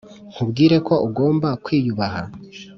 [0.31, 2.21] nkubwire ko ugomba kwiyubaha